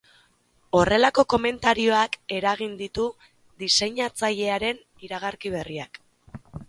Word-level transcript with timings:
Horrelako 0.77 1.25
komentarioak 1.33 2.17
eragin 2.37 2.73
ditu 2.79 3.05
diseinatzailearen 3.65 4.81
iragarki 5.09 5.53
berriak. 5.59 6.01